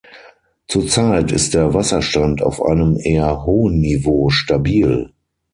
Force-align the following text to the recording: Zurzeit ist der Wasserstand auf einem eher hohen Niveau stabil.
Zurzeit 0.67 1.31
ist 1.31 1.53
der 1.53 1.75
Wasserstand 1.75 2.41
auf 2.41 2.59
einem 2.59 2.97
eher 2.99 3.45
hohen 3.45 3.79
Niveau 3.81 4.29
stabil. 4.31 5.13